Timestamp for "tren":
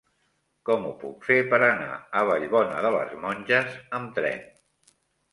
4.17-4.41